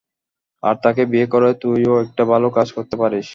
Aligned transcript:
আর 0.63 0.75
তাকে 0.83 1.03
বিয়ে 1.11 1.27
করে 1.27 1.49
তুইও 1.61 1.93
একটা 2.05 2.23
ভালো 2.25 2.47
কাজ 2.57 2.67
করতে 2.71 2.95
পারিস। 2.97 3.27